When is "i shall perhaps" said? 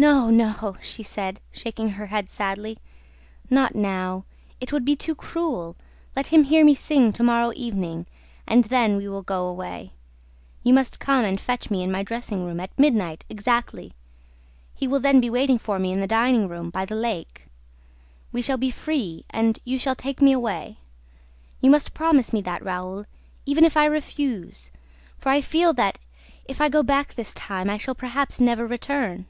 27.68-28.38